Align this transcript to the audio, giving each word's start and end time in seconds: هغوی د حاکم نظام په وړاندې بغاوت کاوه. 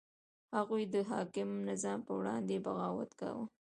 هغوی 0.55 0.83
د 0.93 0.95
حاکم 1.11 1.49
نظام 1.69 1.99
په 2.07 2.11
وړاندې 2.19 2.63
بغاوت 2.65 3.11
کاوه. 3.19 3.45